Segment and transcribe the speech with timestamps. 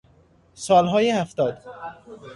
[0.53, 1.63] سالهای هفتاد